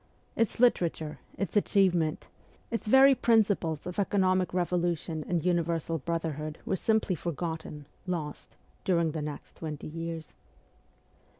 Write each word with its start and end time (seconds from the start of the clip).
Its 0.35 0.59
litera 0.59 0.89
ture, 0.89 1.19
its 1.37 1.55
achievements, 1.55 2.25
its 2.71 2.87
very 2.87 3.13
principles 3.13 3.85
of 3.85 3.99
economic 3.99 4.49
84 4.49 4.57
MEMOIRS 4.61 4.67
OF 4.67 4.73
A 4.73 4.77
REVOLUTIONIST 4.77 5.07
revolution 5.13 5.25
and 5.29 5.45
universal 5.45 5.97
brotherhood 5.99 6.57
were 6.65 6.75
simply 6.75 7.13
for 7.13 7.31
gotten, 7.31 7.85
lost, 8.07 8.57
during 8.83 9.11
the 9.11 9.21
next 9.21 9.57
twenty 9.57 9.85
years. 9.87 10.33